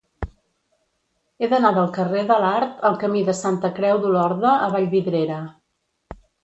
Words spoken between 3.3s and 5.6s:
de Santa Creu d'Olorda a Vallvidrera.